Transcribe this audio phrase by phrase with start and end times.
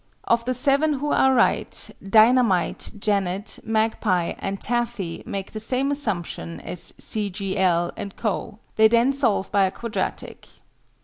[0.23, 5.91] Of the seven who are right, DINAH MITE, JANET, MAGPIE, and TAFFY make the same
[5.91, 7.29] assumption as C.
[7.29, 7.55] G.
[7.55, 7.91] L.
[7.95, 8.57] and Co.
[8.77, 10.47] They then solve by a Quadratic.